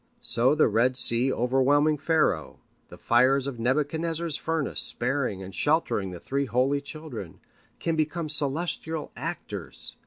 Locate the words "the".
0.55-0.67, 2.89-2.97, 6.09-6.19